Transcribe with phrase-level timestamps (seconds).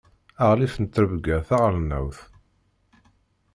[0.45, 2.19] Aγlif n ttṛebga taγelnawt.